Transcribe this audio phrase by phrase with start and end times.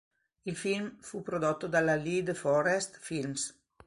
[0.45, 3.55] Il film fu prodotto dalla Lee De Forest Films.